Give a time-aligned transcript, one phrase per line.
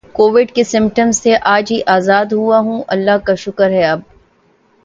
[0.13, 3.99] Covid کے symptoms تھے اج ہی ازاد ہوا ہوں اللہ کا شکر ہے اب